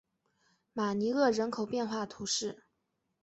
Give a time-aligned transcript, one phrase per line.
[0.73, 2.63] 马尼厄人口变化图示